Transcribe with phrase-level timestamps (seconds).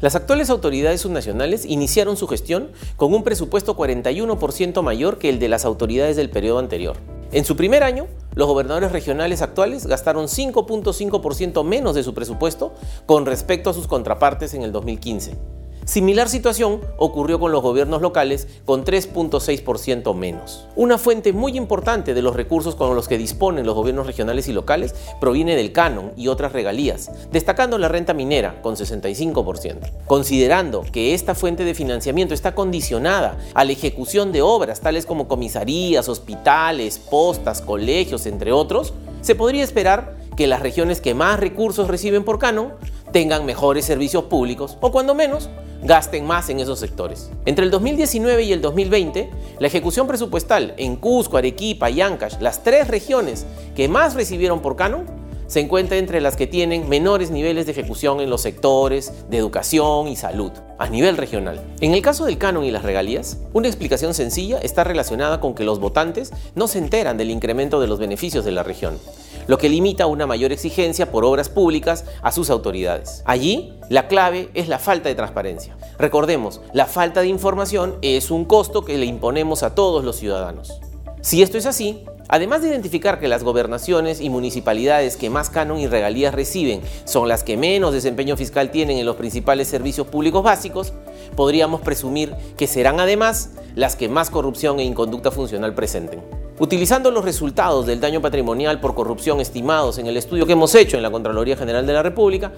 [0.00, 5.48] Las actuales autoridades subnacionales iniciaron su gestión con un presupuesto 41% mayor que el de
[5.48, 6.96] las autoridades del periodo anterior.
[7.32, 12.74] En su primer año, los gobernadores regionales actuales gastaron 5.5% menos de su presupuesto
[13.06, 15.55] con respecto a sus contrapartes en el 2015.
[15.86, 20.66] Similar situación ocurrió con los gobiernos locales con 3.6% menos.
[20.74, 24.52] Una fuente muy importante de los recursos con los que disponen los gobiernos regionales y
[24.52, 29.76] locales proviene del canon y otras regalías, destacando la renta minera con 65%.
[30.06, 35.28] Considerando que esta fuente de financiamiento está condicionada a la ejecución de obras tales como
[35.28, 41.86] comisarías, hospitales, postas, colegios, entre otros, se podría esperar que las regiones que más recursos
[41.86, 42.72] reciben por canon
[43.12, 45.48] tengan mejores servicios públicos o cuando menos
[45.86, 47.30] gasten más en esos sectores.
[47.44, 52.62] Entre el 2019 y el 2020, la ejecución presupuestal en Cusco, Arequipa y Ancash, las
[52.62, 55.06] tres regiones que más recibieron por canon,
[55.46, 60.08] se encuentra entre las que tienen menores niveles de ejecución en los sectores de educación
[60.08, 61.60] y salud, a nivel regional.
[61.80, 65.62] En el caso del canon y las regalías, una explicación sencilla está relacionada con que
[65.62, 68.98] los votantes no se enteran del incremento de los beneficios de la región
[69.46, 73.22] lo que limita una mayor exigencia por obras públicas a sus autoridades.
[73.24, 75.76] Allí, la clave es la falta de transparencia.
[75.98, 80.80] Recordemos, la falta de información es un costo que le imponemos a todos los ciudadanos.
[81.22, 85.78] Si esto es así, Además de identificar que las gobernaciones y municipalidades que más canon
[85.78, 90.42] y regalías reciben son las que menos desempeño fiscal tienen en los principales servicios públicos
[90.42, 90.92] básicos,
[91.36, 96.45] podríamos presumir que serán además las que más corrupción e inconducta funcional presenten.
[96.58, 100.96] Utilizando los resultados del daño patrimonial por corrupción estimados en el estudio que hemos hecho
[100.96, 102.50] en la Contraloría General de la República,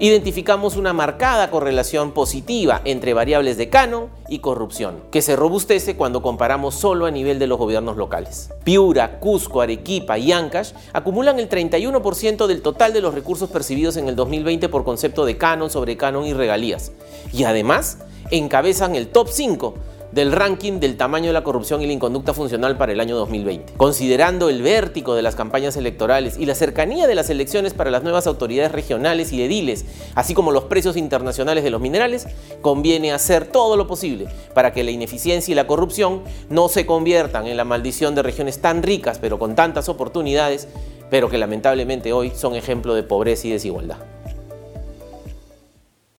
[0.00, 6.22] identificamos una marcada correlación positiva entre variables de canon y corrupción, que se robustece cuando
[6.22, 8.50] comparamos solo a nivel de los gobiernos locales.
[8.64, 14.08] Piura, Cusco, Arequipa y Ancash acumulan el 31% del total de los recursos percibidos en
[14.08, 16.90] el 2020 por concepto de canon, sobre canon y regalías.
[17.32, 17.98] Y además,
[18.32, 19.74] encabezan el top 5
[20.12, 23.74] del ranking del tamaño de la corrupción y la inconducta funcional para el año 2020.
[23.76, 28.02] Considerando el vértigo de las campañas electorales y la cercanía de las elecciones para las
[28.02, 29.84] nuevas autoridades regionales y ediles,
[30.14, 32.26] así como los precios internacionales de los minerales,
[32.62, 37.46] conviene hacer todo lo posible para que la ineficiencia y la corrupción no se conviertan
[37.46, 40.68] en la maldición de regiones tan ricas pero con tantas oportunidades,
[41.10, 43.98] pero que lamentablemente hoy son ejemplo de pobreza y desigualdad.